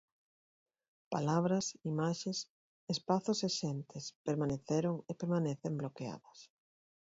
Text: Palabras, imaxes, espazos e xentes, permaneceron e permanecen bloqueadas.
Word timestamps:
Palabras, 1.13 1.65
imaxes, 1.91 2.37
espazos 2.95 3.39
e 3.47 3.49
xentes, 3.59 4.03
permaneceron 4.27 4.95
e 5.11 5.13
permanecen 5.21 5.73
bloqueadas. 5.81 6.39